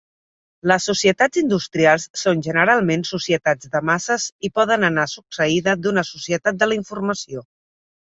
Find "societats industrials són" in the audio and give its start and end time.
0.89-2.39